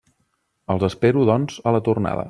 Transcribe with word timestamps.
Els 0.75 0.85
espero, 0.89 1.27
doncs, 1.33 1.61
a 1.73 1.77
la 1.79 1.87
tornada. 1.91 2.19